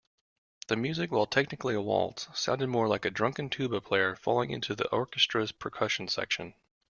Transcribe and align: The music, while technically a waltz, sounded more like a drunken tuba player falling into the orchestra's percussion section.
The 0.65 0.75
music, 0.75 1.11
while 1.11 1.27
technically 1.27 1.75
a 1.75 1.81
waltz, 1.81 2.27
sounded 2.33 2.65
more 2.69 2.87
like 2.87 3.05
a 3.05 3.11
drunken 3.11 3.51
tuba 3.51 3.81
player 3.81 4.15
falling 4.15 4.49
into 4.49 4.73
the 4.73 4.87
orchestra's 4.89 5.51
percussion 5.51 6.07
section. 6.07 6.55